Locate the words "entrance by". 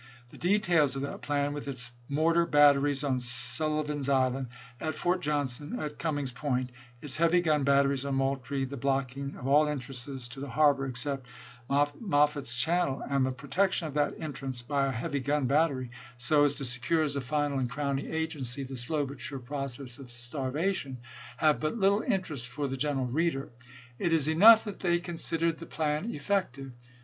14.19-14.87